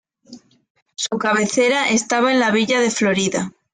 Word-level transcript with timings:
Su 0.95 1.19
cabecera 1.19 1.89
estaba 1.91 2.31
en 2.33 2.39
la 2.39 2.49
Villa 2.49 2.79
de 2.79 2.89
Florida. 2.89 3.51